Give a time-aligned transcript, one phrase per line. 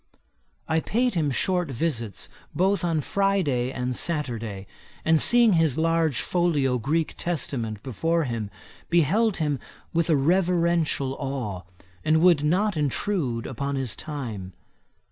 [0.67, 4.65] I paid him short visits both on Friday and Saturday,
[5.05, 8.49] and seeing his large folio Greek Testament before him,
[8.89, 9.59] beheld him
[9.93, 11.61] with a reverential awe,
[12.03, 14.53] and would not intrude upon his time.